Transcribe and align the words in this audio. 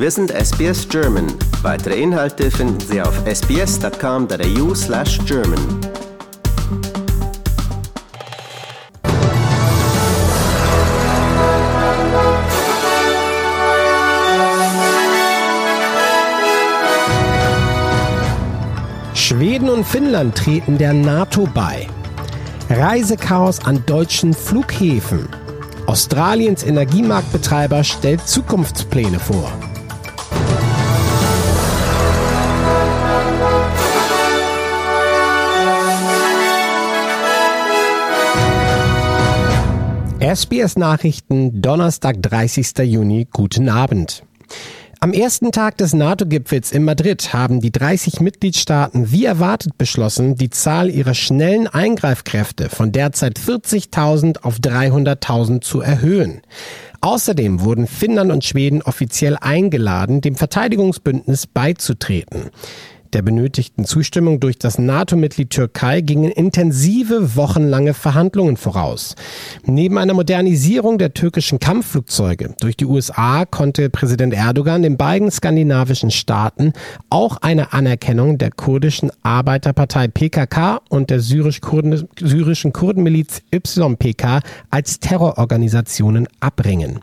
Wir 0.00 0.12
sind 0.12 0.30
SBS 0.30 0.88
German. 0.88 1.26
Weitere 1.62 2.00
Inhalte 2.00 2.52
finden 2.52 2.78
Sie 2.78 3.02
auf 3.02 3.20
sbs.com.au 3.26 4.72
slash 4.72 5.18
German. 5.26 5.58
Schweden 19.14 19.68
und 19.68 19.84
Finnland 19.84 20.36
treten 20.36 20.78
der 20.78 20.92
NATO 20.92 21.48
bei. 21.52 21.88
Reisechaos 22.70 23.64
an 23.64 23.84
deutschen 23.84 24.32
Flughäfen. 24.32 25.28
Australiens 25.86 26.62
Energiemarktbetreiber 26.62 27.82
stellt 27.82 28.28
Zukunftspläne 28.28 29.18
vor. 29.18 29.50
SBS 40.28 40.76
Nachrichten, 40.76 41.62
Donnerstag, 41.62 42.22
30. 42.22 42.80
Juni. 42.80 43.26
Guten 43.32 43.70
Abend. 43.70 44.24
Am 45.00 45.14
ersten 45.14 45.52
Tag 45.52 45.78
des 45.78 45.94
NATO-Gipfels 45.94 46.70
in 46.70 46.84
Madrid 46.84 47.32
haben 47.32 47.62
die 47.62 47.72
30 47.72 48.20
Mitgliedstaaten 48.20 49.10
wie 49.10 49.24
erwartet 49.24 49.78
beschlossen, 49.78 50.34
die 50.34 50.50
Zahl 50.50 50.90
ihrer 50.90 51.14
schnellen 51.14 51.66
Eingreifkräfte 51.66 52.68
von 52.68 52.92
derzeit 52.92 53.38
40.000 53.38 54.42
auf 54.42 54.56
300.000 54.56 55.62
zu 55.62 55.80
erhöhen. 55.80 56.42
Außerdem 57.00 57.62
wurden 57.62 57.86
Finnland 57.86 58.30
und 58.30 58.44
Schweden 58.44 58.82
offiziell 58.82 59.38
eingeladen, 59.40 60.20
dem 60.20 60.34
Verteidigungsbündnis 60.34 61.46
beizutreten 61.46 62.50
der 63.14 63.22
benötigten 63.22 63.84
Zustimmung 63.84 64.40
durch 64.40 64.58
das 64.58 64.78
NATO-Mitglied 64.78 65.50
Türkei 65.50 66.00
gingen 66.00 66.30
intensive 66.30 67.36
wochenlange 67.36 67.94
Verhandlungen 67.94 68.56
voraus. 68.56 69.14
Neben 69.64 69.98
einer 69.98 70.14
Modernisierung 70.14 70.98
der 70.98 71.14
türkischen 71.14 71.58
Kampfflugzeuge 71.58 72.54
durch 72.60 72.76
die 72.76 72.86
USA 72.86 73.44
konnte 73.44 73.90
Präsident 73.90 74.34
Erdogan 74.34 74.82
den 74.82 74.96
beiden 74.96 75.30
skandinavischen 75.30 76.10
Staaten 76.10 76.72
auch 77.10 77.38
eine 77.38 77.72
Anerkennung 77.72 78.38
der 78.38 78.50
kurdischen 78.50 79.10
Arbeiterpartei 79.22 80.08
PKK 80.08 80.80
und 80.88 81.10
der 81.10 81.20
syrisch-kurdischen 81.20 82.72
Kurdenmiliz 82.72 83.42
YPK 83.52 84.40
als 84.70 85.00
Terrororganisationen 85.00 86.28
abbringen. 86.40 87.00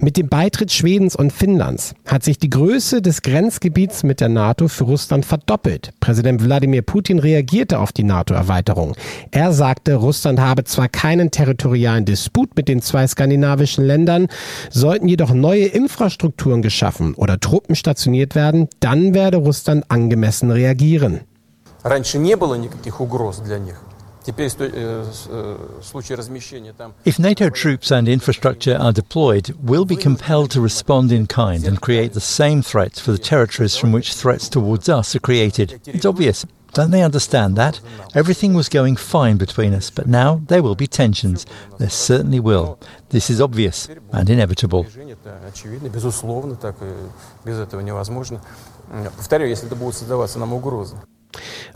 Mit 0.00 0.16
dem 0.16 0.28
Beitritt 0.28 0.72
Schwedens 0.72 1.14
und 1.14 1.32
Finnlands 1.32 1.94
hat 2.06 2.24
sich 2.24 2.38
die 2.38 2.48
Größe 2.48 3.02
des 3.02 3.20
Grenzgebiets 3.20 4.02
mit 4.02 4.20
der 4.20 4.30
NATO 4.30 4.68
für 4.68 4.84
Russland 4.84 5.26
verdoppelt. 5.39 5.91
Präsident 5.99 6.43
Wladimir 6.43 6.81
Putin 6.81 7.19
reagierte 7.19 7.79
auf 7.79 7.91
die 7.91 8.03
NATO-Erweiterung. 8.03 8.95
Er 9.31 9.53
sagte, 9.53 9.95
Russland 9.95 10.39
habe 10.39 10.63
zwar 10.63 10.89
keinen 10.89 11.31
territorialen 11.31 12.05
Disput 12.05 12.55
mit 12.55 12.67
den 12.67 12.81
zwei 12.81 13.07
skandinavischen 13.07 13.85
Ländern, 13.85 14.27
sollten 14.69 15.07
jedoch 15.07 15.33
neue 15.33 15.65
Infrastrukturen 15.65 16.61
geschaffen 16.61 17.13
oder 17.13 17.39
Truppen 17.39 17.75
stationiert 17.75 18.35
werden, 18.35 18.67
dann 18.79 19.13
werde 19.13 19.37
Russland 19.37 19.85
angemessen 19.89 20.51
reagieren. 20.51 21.21
Раньше 21.83 22.17
не 22.17 22.35
было 22.35 22.55
никаких 22.55 22.99
угроз 22.99 23.41
для 23.45 23.59
них. 23.59 23.75
Э, 24.27 24.31
э, 24.31 25.05
if 27.05 27.19
NATO 27.19 27.49
troops 27.49 27.91
and 27.91 28.07
infrastructure 28.07 28.75
are 28.75 28.91
deployed, 28.91 29.53
we'll 29.61 29.85
be 29.85 29.95
compelled 29.95 30.49
to 30.51 30.61
respond 30.61 31.11
in 31.11 31.27
kind 31.27 31.63
and 31.65 31.79
create 31.79 32.13
the 32.13 32.21
same 32.21 32.63
threats 32.63 32.99
for 32.99 33.11
the 33.11 33.19
territories 33.19 33.77
from 33.77 33.91
which 33.91 34.15
threats 34.15 34.49
towards 34.49 34.89
us 34.89 35.15
are 35.15 35.19
created. 35.19 35.79
It's 35.85 36.05
obvious. 36.05 36.43
Don't 36.73 36.89
they 36.91 37.03
understand 37.03 37.55
that? 37.55 37.79
Everything 38.15 38.53
was 38.55 38.67
going 38.67 38.95
fine 38.95 39.37
between 39.37 39.73
us, 39.73 39.91
but 39.91 40.07
now 40.07 40.41
there 40.47 40.63
will 40.63 40.75
be 40.75 40.87
tensions. 40.87 41.45
There 41.77 41.89
certainly 41.89 42.39
will. 42.39 42.79
This 43.09 43.29
is 43.29 43.39
obvious 43.39 43.87
and 44.11 44.29
inevitable. 44.29 44.85
Повторяю, 49.17 49.49
если 49.49 49.67
это 49.67 49.75
будут 49.75 49.95
создаваться 49.95 50.37
нам 50.37 50.53
угрозы. 50.53 50.95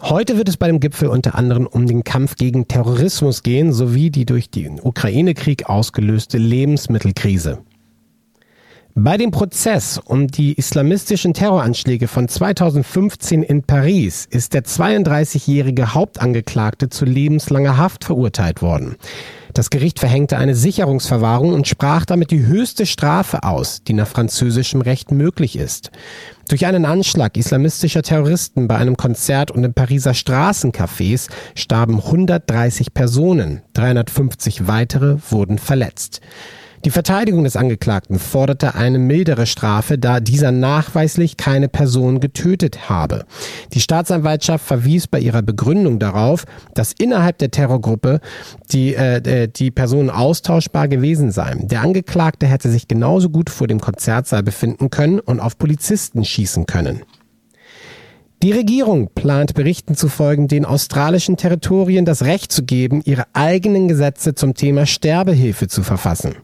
Heute 0.00 0.36
wird 0.36 0.48
es 0.48 0.56
bei 0.56 0.66
dem 0.66 0.80
Gipfel 0.80 1.08
unter 1.08 1.34
anderem 1.34 1.66
um 1.66 1.86
den 1.86 2.04
Kampf 2.04 2.36
gegen 2.36 2.68
Terrorismus 2.68 3.42
gehen, 3.42 3.72
sowie 3.72 4.10
die 4.10 4.26
durch 4.26 4.50
den 4.50 4.80
Ukraine-Krieg 4.80 5.68
ausgelöste 5.68 6.38
Lebensmittelkrise. 6.38 7.58
Bei 8.96 9.16
dem 9.16 9.32
Prozess 9.32 9.98
um 9.98 10.28
die 10.28 10.52
islamistischen 10.52 11.34
Terroranschläge 11.34 12.06
von 12.06 12.28
2015 12.28 13.42
in 13.42 13.64
Paris 13.64 14.24
ist 14.30 14.54
der 14.54 14.62
32-jährige 14.62 15.94
Hauptangeklagte 15.94 16.90
zu 16.90 17.04
lebenslanger 17.04 17.76
Haft 17.76 18.04
verurteilt 18.04 18.62
worden. 18.62 18.94
Das 19.54 19.70
Gericht 19.70 20.00
verhängte 20.00 20.36
eine 20.36 20.56
Sicherungsverwahrung 20.56 21.52
und 21.52 21.68
sprach 21.68 22.04
damit 22.04 22.32
die 22.32 22.44
höchste 22.44 22.86
Strafe 22.86 23.44
aus, 23.44 23.84
die 23.84 23.92
nach 23.92 24.08
französischem 24.08 24.80
Recht 24.80 25.12
möglich 25.12 25.56
ist. 25.56 25.92
Durch 26.48 26.66
einen 26.66 26.84
Anschlag 26.84 27.36
islamistischer 27.36 28.02
Terroristen 28.02 28.66
bei 28.66 28.76
einem 28.76 28.96
Konzert 28.96 29.52
und 29.52 29.62
in 29.62 29.72
Pariser 29.72 30.10
Straßencafés 30.10 31.30
starben 31.54 31.98
130 32.00 32.94
Personen, 32.94 33.62
350 33.74 34.66
weitere 34.66 35.18
wurden 35.30 35.58
verletzt. 35.58 36.20
Die 36.84 36.90
Verteidigung 36.90 37.44
des 37.44 37.56
Angeklagten 37.56 38.18
forderte 38.18 38.74
eine 38.74 38.98
mildere 38.98 39.46
Strafe, 39.46 39.96
da 39.96 40.20
dieser 40.20 40.52
nachweislich 40.52 41.38
keine 41.38 41.68
Person 41.68 42.20
getötet 42.20 42.90
habe. 42.90 43.24
Die 43.72 43.80
Staatsanwaltschaft 43.80 44.66
verwies 44.66 45.06
bei 45.06 45.18
ihrer 45.18 45.40
Begründung 45.40 45.98
darauf, 45.98 46.44
dass 46.74 46.92
innerhalb 46.92 47.38
der 47.38 47.50
Terrorgruppe 47.50 48.20
die, 48.70 48.94
äh, 48.94 49.44
äh 49.44 49.48
die 49.48 49.70
Personen 49.70 50.10
austauschbar 50.10 50.88
gewesen 50.88 51.30
seien. 51.30 51.68
Der 51.68 51.80
Angeklagte 51.80 52.46
hätte 52.46 52.68
sich 52.68 52.86
genauso 52.86 53.30
gut 53.30 53.48
vor 53.48 53.66
dem 53.66 53.80
Konzertsaal 53.80 54.42
befinden 54.42 54.90
können 54.90 55.20
und 55.20 55.40
auf 55.40 55.56
Polizisten 55.56 56.22
schießen 56.22 56.66
können. 56.66 57.00
Die 58.44 58.52
Regierung 58.52 59.08
plant 59.14 59.54
Berichten 59.54 59.94
zufolge 59.94 60.46
den 60.48 60.66
australischen 60.66 61.38
Territorien 61.38 62.04
das 62.04 62.26
Recht 62.26 62.52
zu 62.52 62.62
geben, 62.62 63.00
ihre 63.06 63.24
eigenen 63.32 63.88
Gesetze 63.88 64.34
zum 64.34 64.52
Thema 64.52 64.84
Sterbehilfe 64.84 65.66
zu 65.66 65.82
verfassen. 65.82 66.34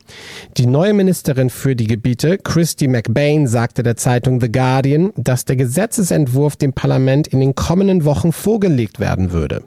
Die 0.57 0.65
neue 0.65 0.95
Ministerin 0.95 1.51
für 1.51 1.77
die 1.77 1.87
Gebiete, 1.87 2.39
Christy 2.39 2.89
McBain, 2.89 3.47
sagte 3.47 3.83
der 3.83 3.97
Zeitung 3.97 4.41
The 4.41 4.51
Guardian, 4.51 5.13
dass 5.17 5.45
der 5.45 5.57
Gesetzesentwurf 5.57 6.57
dem 6.57 6.73
Parlament 6.73 7.29
in 7.29 7.39
den 7.39 7.55
kommenden 7.55 8.07
Wochen 8.07 8.33
vorgelegt 8.33 8.99
werden 8.99 9.31
würde. 9.31 9.63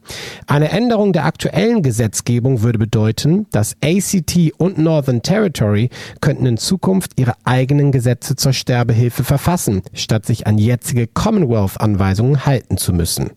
Eine 0.47 0.71
Änderung 0.71 1.13
der 1.13 1.25
aktuellen 1.25 1.83
Gesetzgebung 1.83 2.63
würde 2.63 2.79
bedeuten, 2.79 3.45
dass 3.51 3.75
ACT 3.83 4.53
und 4.57 4.79
Northern 4.79 5.21
Territory 5.21 5.91
könnten 6.19 6.47
in 6.47 6.57
Zukunft 6.57 7.11
ihre 7.19 7.35
eigenen 7.43 7.91
Gesetze 7.91 8.35
zur 8.35 8.53
Sterbehilfe 8.53 9.23
verfassen, 9.23 9.83
statt 9.93 10.25
sich 10.25 10.47
an 10.47 10.57
jetzige 10.57 11.05
Commonwealth-Anweisungen 11.05 12.22
Anweisungen 12.23 12.45
halten 12.45 12.77
zu 12.77 12.93
müssen. 12.93 13.31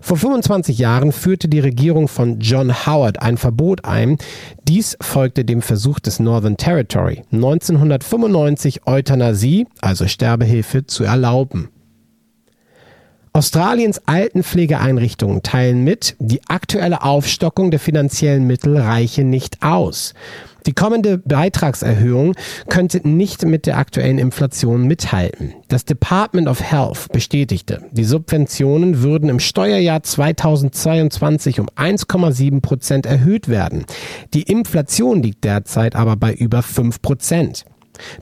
Vor 0.00 0.16
25 0.16 0.78
Jahren 0.78 1.12
führte 1.12 1.48
die 1.48 1.60
Regierung 1.60 2.08
von 2.08 2.40
John 2.40 2.86
Howard 2.86 3.20
ein 3.20 3.36
Verbot 3.36 3.84
ein. 3.84 4.18
Dies 4.64 4.96
folgte 5.00 5.44
dem 5.44 5.60
Versuch 5.60 5.98
des 5.98 6.20
Northern 6.20 6.56
Territory, 6.56 7.22
1995 7.32 8.86
Euthanasie, 8.86 9.66
also 9.80 10.06
Sterbehilfe, 10.06 10.86
zu 10.86 11.04
erlauben. 11.04 11.68
Australiens 13.34 14.00
Altenpflegeeinrichtungen 14.06 15.42
teilen 15.42 15.84
mit, 15.84 16.16
die 16.18 16.40
aktuelle 16.48 17.02
Aufstockung 17.02 17.70
der 17.70 17.78
finanziellen 17.78 18.46
Mittel 18.46 18.76
reiche 18.76 19.22
nicht 19.22 19.62
aus. 19.62 20.14
Die 20.68 20.74
kommende 20.74 21.16
Beitragserhöhung 21.16 22.34
könnte 22.68 23.00
nicht 23.08 23.42
mit 23.46 23.64
der 23.64 23.78
aktuellen 23.78 24.18
Inflation 24.18 24.86
mithalten. 24.86 25.54
Das 25.68 25.86
Department 25.86 26.46
of 26.46 26.60
Health 26.60 27.10
bestätigte, 27.10 27.86
die 27.92 28.04
Subventionen 28.04 29.02
würden 29.02 29.30
im 29.30 29.40
Steuerjahr 29.40 30.02
2022 30.02 31.58
um 31.58 31.70
1,7 31.70 32.60
Prozent 32.60 33.06
erhöht 33.06 33.48
werden. 33.48 33.86
Die 34.34 34.42
Inflation 34.42 35.22
liegt 35.22 35.44
derzeit 35.44 35.96
aber 35.96 36.16
bei 36.16 36.34
über 36.34 36.60
5 36.60 37.00
Prozent. 37.00 37.64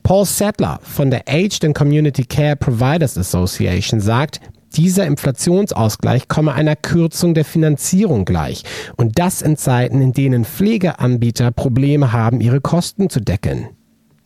Paul 0.05 0.25
Sattler 0.25 0.79
von 0.83 1.11
der 1.11 1.25
Aged 1.29 1.65
and 1.65 1.77
Community 1.77 2.23
Care 2.23 2.55
Providers 2.55 3.19
Association 3.19 4.01
sagt, 4.01 4.41
dieser 4.77 5.07
Inflationsausgleich 5.07 6.29
komme 6.29 6.53
einer 6.55 6.77
Kürzung 6.77 7.35
der 7.35 7.45
Finanzierung 7.45 8.25
gleich. 8.25 8.63
Und 8.97 9.19
das 9.19 9.43
in 9.43 9.57
Zeiten, 9.57 10.01
in 10.01 10.13
denen 10.13 10.45
Pflegeanbieter 10.45 11.51
Probleme 11.51 12.13
haben, 12.13 12.41
ihre 12.41 12.61
Kosten 12.61 13.09
zu 13.11 13.21
decken. 13.21 13.77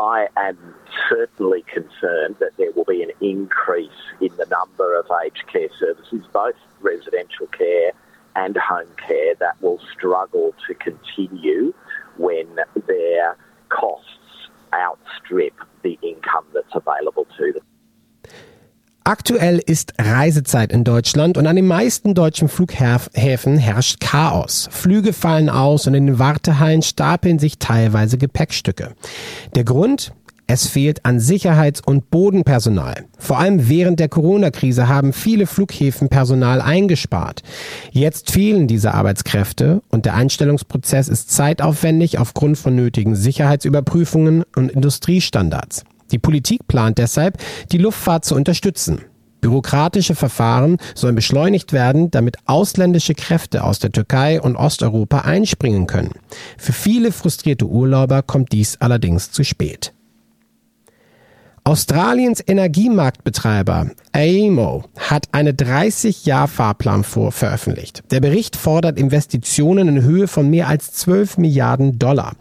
I 0.01 0.27
am 0.35 0.57
certainly 1.09 1.63
concerned 1.73 2.39
that 2.39 2.57
there 2.57 2.73
will 2.75 2.87
be 2.87 3.03
an 3.03 3.11
increase 3.21 3.91
in 4.21 4.31
the 4.39 4.47
number 4.49 4.99
of 4.99 5.07
aged 5.25 5.47
care 5.47 5.69
services, 5.79 6.25
both 6.33 6.55
residential 6.81 7.47
care 7.49 7.93
and 8.35 8.57
home 8.57 8.89
care, 8.97 9.35
that 9.39 9.57
will 9.61 9.79
struggle 9.93 10.55
to 10.67 10.75
continue 10.75 11.75
when 12.17 12.47
their 12.87 13.37
costs 13.69 14.07
outstrip 14.73 15.55
the 15.83 15.99
income 16.03 16.47
that's 16.55 16.75
available 16.75 17.27
to 17.37 17.53
them. 17.53 17.63
Aktuell 19.11 19.59
ist 19.59 19.95
Reisezeit 19.99 20.71
in 20.71 20.85
Deutschland 20.85 21.37
und 21.37 21.49
an 21.49 21.57
den 21.57 21.67
meisten 21.67 22.15
deutschen 22.15 22.49
Flughäfen 22.49 23.59
herrscht 23.59 23.99
Chaos. 23.99 24.69
Flüge 24.71 25.13
fallen 25.13 25.49
aus 25.49 25.89
und 25.89 25.95
in 25.95 26.07
den 26.07 26.21
Wartehallen 26.21 26.81
stapeln 26.83 27.41
sich 27.41 27.59
teilweise 27.59 28.19
Gepäckstücke. 28.19 28.93
Der 29.57 29.65
Grund? 29.65 30.13
Es 30.47 30.69
fehlt 30.69 31.05
an 31.05 31.19
Sicherheits- 31.19 31.81
und 31.85 32.13
Bodenpersonal. 32.13 33.07
Vor 33.19 33.41
allem 33.41 33.69
während 33.69 33.99
der 33.99 34.09
Corona-Krise 34.09 34.87
haben 34.87 35.13
viele 35.13 35.49
Flughäfen 35.49 36.09
Personal 36.09 36.61
eingespart. 36.61 37.43
Jetzt 37.91 38.31
fehlen 38.31 38.69
diese 38.69 38.95
Arbeitskräfte 38.95 39.83
und 39.91 40.05
der 40.05 40.15
Einstellungsprozess 40.15 41.09
ist 41.09 41.33
zeitaufwendig 41.33 42.21
aufgrund 42.21 42.59
von 42.59 42.77
nötigen 42.77 43.17
Sicherheitsüberprüfungen 43.17 44.45
und 44.55 44.71
Industriestandards. 44.71 45.83
Die 46.13 46.19
Politik 46.19 46.67
plant 46.69 46.99
deshalb, 46.99 47.39
die 47.73 47.79
Luftfahrt 47.79 48.25
zu 48.25 48.35
unterstützen. 48.35 49.03
Bürokratische 49.41 50.15
Verfahren 50.15 50.77
sollen 50.95 51.15
beschleunigt 51.15 51.73
werden, 51.73 52.11
damit 52.11 52.37
ausländische 52.45 53.15
Kräfte 53.15 53.65
aus 53.65 53.79
der 53.79 53.91
Türkei 53.91 54.41
und 54.41 54.57
Osteuropa 54.57 55.21
einspringen 55.21 55.87
können. 55.87 56.13
Für 56.59 56.73
viele 56.73 57.11
frustrierte 57.11 57.67
Urlauber 57.67 58.23
kommt 58.23 58.53
dies 58.53 58.77
allerdings 58.81 59.31
zu 59.31 59.43
spät. 59.43 59.95
Australiens 61.71 62.43
Energiemarktbetreiber 62.45 63.93
AEMO 64.11 64.83
hat 64.99 65.29
eine 65.31 65.53
30-Jahr-Fahrplan 65.53 67.05
vor 67.05 67.31
veröffentlicht. 67.31 68.03
Der 68.11 68.19
Bericht 68.19 68.57
fordert 68.57 68.99
Investitionen 68.99 69.87
in 69.87 70.03
Höhe 70.03 70.27
von 70.27 70.51
mehr 70.51 70.67
als 70.67 70.91
12 70.95 71.39
Milliarden 71.39 72.01
Dollar. 72.01 72.33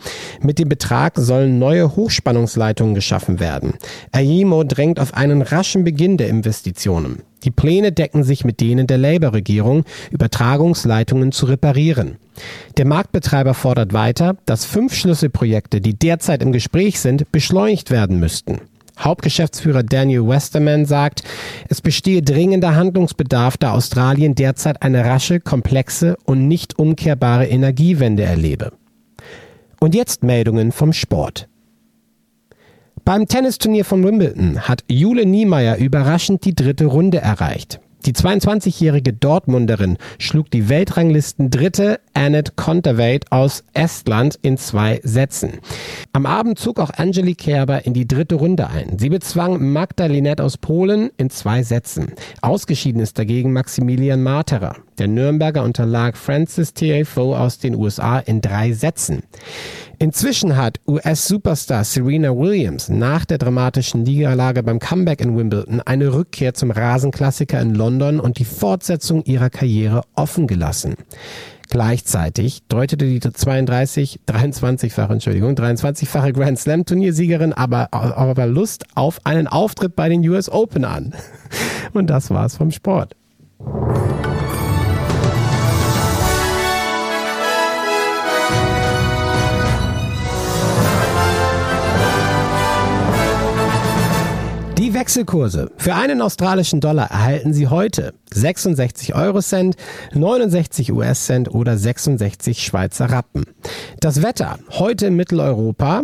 Mit 0.42 0.58
dem 0.58 0.68
Betrag 0.68 1.14
sollen 1.16 1.60
neue 1.60 1.96
Hochspannungsleitungen 1.96 2.96
geschaffen 2.96 3.40
werden. 3.40 3.76
AEMO 4.14 4.64
drängt 4.64 5.00
auf 5.00 5.14
einen 5.14 5.44
raschen 5.44 5.84
Beginn 5.84 6.18
der 6.18 6.30
Investitionen. 6.30 7.22
Die 7.44 7.52
Pläne 7.52 7.92
decken 7.92 8.24
sich 8.24 8.46
mit 8.46 8.60
denen 8.60 8.88
der 8.88 8.98
Labour-Regierung, 8.98 9.84
Übertragungsleitungen 10.10 11.32
zu 11.34 11.46
reparieren. 11.46 12.18
Der 12.78 12.88
Marktbetreiber 12.88 13.54
fordert 13.54 13.94
weiter, 13.94 14.38
dass 14.48 14.66
fünf 14.66 14.96
Schlüsselprojekte, 14.96 15.82
die 15.82 15.94
derzeit 15.94 16.42
im 16.42 16.52
Gespräch 16.52 17.00
sind, 17.00 17.32
beschleunigt 17.32 17.92
werden 17.92 18.20
müssten. 18.20 18.62
Hauptgeschäftsführer 19.00 19.84
Daniel 19.84 20.28
Westerman 20.28 20.86
sagt, 20.86 21.24
es 21.70 21.82
bestehe 21.82 22.22
dringender 22.22 22.76
Handlungsbedarf, 22.76 23.58
da 23.58 23.74
Australien 23.74 24.36
derzeit 24.36 24.82
eine 24.82 25.06
rasche, 25.06 25.40
komplexe 25.40 26.18
und 26.26 26.48
nicht 26.48 26.78
umkehrbare 26.78 27.48
Energiewende 27.48 28.24
erlebe. 28.24 28.74
Und 29.80 29.96
jetzt 29.96 30.24
Meldungen 30.24 30.72
vom 30.72 30.94
Sport. 30.94 31.48
Beim 33.06 33.28
Tennisturnier 33.28 33.86
von 33.86 34.04
Wimbledon 34.04 34.68
hat 34.68 34.84
Jule 34.88 35.26
Niemeyer 35.26 35.78
überraschend 35.78 36.46
die 36.46 36.54
dritte 36.54 36.86
Runde 36.86 37.20
erreicht. 37.20 37.80
Die 38.06 38.14
22-jährige 38.14 39.14
Dortmunderin 39.14 39.98
schlug 40.20 40.52
die 40.52 40.70
Weltranglisten 40.70 41.50
Dritte 41.50 42.00
Annette 42.20 42.52
Kontaveit 42.58 43.32
aus 43.32 43.64
Estland 43.74 44.38
in 44.42 44.58
zwei 44.58 45.00
Sätzen. 45.04 45.60
Am 46.12 46.26
Abend 46.26 46.60
zog 46.60 46.78
auch 46.82 46.90
Angelique 46.90 47.38
Kerber 47.38 47.86
in 47.86 47.94
die 47.94 48.10
dritte 48.10 48.36
Runde 48.36 48.68
ein. 48.68 49.00
Sie 49.00 49.08
bezwang 49.08 49.72
Magda 49.72 50.06
Linette 50.08 50.44
aus 50.44 50.58
Polen 50.58 51.12
in 51.16 51.30
zwei 51.30 51.64
Sätzen. 51.64 52.12
Ausgeschieden 52.42 53.02
ist 53.02 53.18
dagegen 53.18 53.54
Maximilian 53.54 54.22
Materer. 54.22 54.76
Der 54.98 55.08
Nürnberger 55.08 55.64
unterlag 55.64 56.18
Francis 56.18 56.74
TFO 56.74 57.38
aus 57.38 57.58
den 57.58 57.74
USA 57.74 58.20
in 58.20 58.42
drei 58.42 58.74
Sätzen. 58.74 59.24
Inzwischen 59.98 60.58
hat 60.58 60.82
US-Superstar 60.88 61.86
Serena 61.86 62.36
Williams 62.36 62.90
nach 62.90 63.24
der 63.24 63.38
dramatischen 63.38 64.04
Niederlage 64.04 64.62
beim 64.62 64.80
Comeback 64.80 65.22
in 65.22 65.38
Wimbledon 65.38 65.80
eine 65.80 66.14
Rückkehr 66.14 66.54
zum 66.54 66.72
Rasenklassiker 66.72 67.62
in 67.62 67.76
London 67.76 68.20
und 68.20 68.40
die 68.40 68.46
Fortsetzung 68.46 69.24
ihrer 69.24 69.50
Karriere 69.50 70.02
offen 70.16 70.48
gelassen. 70.48 70.96
Gleichzeitig 71.72 72.64
deutete 72.68 73.06
die 73.06 73.20
32, 73.20 74.22
23-fache, 74.28 75.14
Entschuldigung, 75.14 75.54
23-fache 75.54 76.34
Grand 76.34 76.58
Slam 76.58 76.84
Turniersiegerin 76.84 77.54
aber, 77.54 77.94
aber 77.94 78.48
Lust 78.48 78.86
auf 78.96 79.24
einen 79.24 79.48
Auftritt 79.48 79.96
bei 79.96 80.10
den 80.10 80.28
US 80.28 80.50
Open 80.50 80.84
an. 80.84 81.14
Und 81.94 82.10
das 82.10 82.32
war's 82.32 82.58
vom 82.58 82.72
Sport. 82.72 83.16
Die 94.80 94.94
Wechselkurse. 94.96 95.70
Für 95.78 95.94
einen 95.94 96.20
australischen 96.20 96.82
Dollar 96.82 97.12
erhalten 97.12 97.54
Sie 97.54 97.68
heute 97.68 98.16
66 98.34 99.16
Euro 99.16 99.42
Cent, 99.42 99.76
69 100.14 100.92
US 100.92 101.26
Cent 101.26 101.54
oder 101.54 101.78
66 101.78 102.64
Schweizer 102.64 103.06
Rappen. 103.06 103.46
Das 104.00 104.22
Wetter 104.22 104.60
heute 104.72 105.08
in 105.08 105.16
Mitteleuropa. 105.16 106.04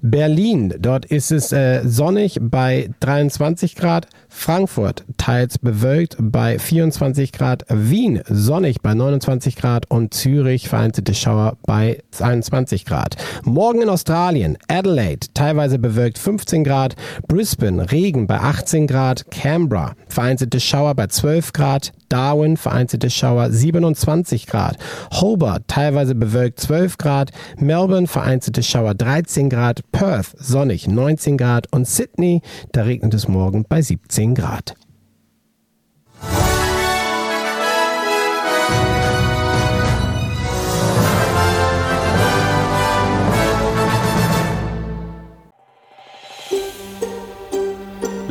Berlin, 0.00 0.74
dort 0.78 1.06
ist 1.06 1.32
es 1.32 1.52
äh, 1.52 1.82
sonnig 1.84 2.38
bei 2.40 2.90
23 3.00 3.74
Grad. 3.74 4.06
Frankfurt 4.28 5.04
teils 5.16 5.58
bewölkt 5.58 6.16
bei 6.18 6.58
24 6.58 7.32
Grad. 7.32 7.64
Wien 7.68 8.22
sonnig 8.28 8.80
bei 8.80 8.94
29 8.94 9.56
Grad 9.56 9.90
und 9.90 10.14
Zürich 10.14 10.68
vereinzelte 10.68 11.14
Schauer 11.14 11.56
bei 11.66 12.02
21 12.20 12.84
Grad. 12.84 13.16
Morgen 13.44 13.82
in 13.82 13.88
Australien, 13.88 14.56
Adelaide 14.68 15.26
teilweise 15.34 15.78
bewölkt 15.78 16.18
15 16.18 16.64
Grad. 16.64 16.96
Brisbane 17.28 17.90
Regen 17.90 18.26
bei 18.26 18.40
18 18.40 18.86
Grad. 18.86 19.30
Canberra 19.30 19.94
vereinzelte 20.08 20.60
Schauer 20.60 20.94
bei 20.94 21.06
12 21.06 21.52
Grad. 21.52 21.61
Grad, 21.62 21.92
Darwin 22.08 22.56
vereinzelte 22.56 23.08
Schauer 23.08 23.48
27 23.52 24.48
Grad, 24.48 24.78
Hobart 25.12 25.62
teilweise 25.68 26.16
bewölkt 26.16 26.58
12 26.58 26.98
Grad, 26.98 27.30
Melbourne 27.56 28.08
vereinzelte 28.08 28.64
Schauer 28.64 28.94
13 28.94 29.48
Grad, 29.48 29.82
Perth 29.92 30.34
sonnig 30.36 30.88
19 30.88 31.38
Grad 31.38 31.72
und 31.72 31.86
Sydney, 31.86 32.42
da 32.72 32.82
regnet 32.82 33.14
es 33.14 33.28
morgen 33.28 33.64
bei 33.68 33.80
17 33.80 34.34
Grad. 34.34 34.74